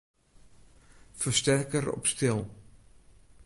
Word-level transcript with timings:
Fersterker 1.13 1.91
op 1.93 2.05
stil. 2.07 2.49